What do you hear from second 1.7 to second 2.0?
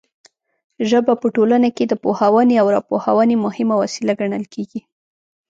کې د